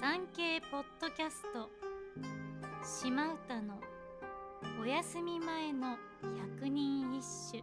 [0.00, 1.68] 産経ポッドキャスト。
[2.82, 3.78] 島唄の
[4.80, 5.98] お休み前の
[6.56, 7.62] 百人一首。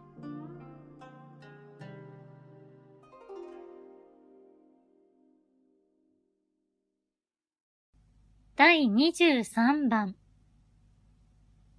[8.54, 10.14] 第23番。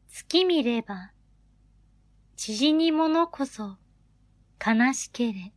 [0.09, 1.13] 月見れば
[2.35, 3.77] 縮に物こそ
[4.59, 5.53] 悲しけれ。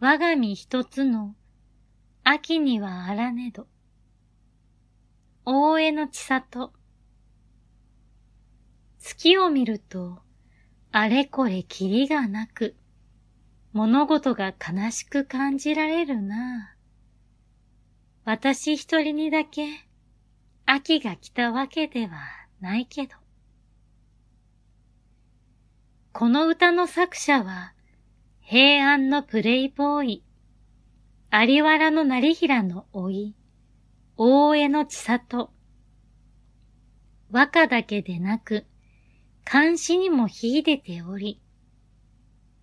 [0.00, 1.34] 我が身一つの
[2.24, 3.66] 秋にはあらねど。
[5.44, 6.72] 大江の千里。
[9.00, 10.22] 月を見ると、
[10.92, 12.76] あれこれキリがなく、
[13.72, 16.76] 物事が悲しく感じられるな。
[18.24, 19.66] 私一人にだけ、
[20.64, 22.12] 秋が来たわけでは
[22.60, 23.16] ないけど。
[26.12, 27.74] この歌の作者は、
[28.40, 30.24] 平安のプレイボーイ、
[31.34, 33.34] 有原の成平の老い、
[34.18, 35.50] 大江の千里。
[37.30, 38.66] 和歌だけでなく、
[39.42, 41.40] 漢詩にも秀でており、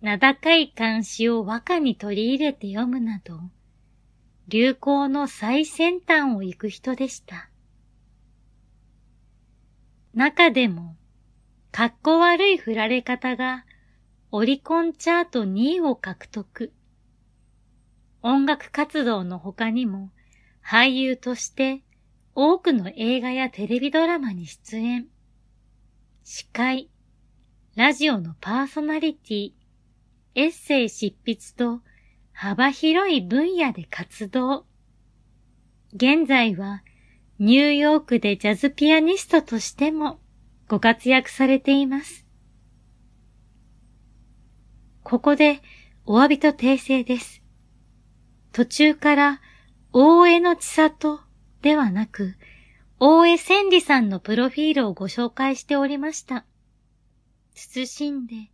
[0.00, 3.40] 名高い漢詩を和歌に取り入れて読むなど、
[4.46, 7.50] 流行の最先端を行く人でした。
[10.14, 10.94] 中でも、
[11.72, 13.64] かっこ悪い振られ方が
[14.30, 16.72] オリコンチャート2位を獲得。
[18.22, 20.10] 音楽活動の他にも
[20.64, 21.82] 俳優として
[22.34, 25.06] 多くの映画やテレビドラマに出演。
[26.22, 26.90] 司会、
[27.76, 29.52] ラジオのパーソナリティ、
[30.34, 31.80] エッセイ執筆と
[32.32, 34.66] 幅広い分野で活動。
[35.94, 36.82] 現在は
[37.38, 40.20] ニューヨークでジャズピアニストとしても
[40.68, 42.26] ご活躍されています。
[45.02, 45.60] ここで
[46.06, 47.39] お詫びと訂正です。
[48.52, 49.40] 途中から
[49.92, 51.20] 大江の千里
[51.62, 52.34] ではなく、
[52.98, 56.44] 大江千里さんのプロフィールをご紹介しておりました。
[57.54, 58.50] 謹んで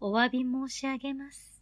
[0.00, 1.55] お詫び申し上げます。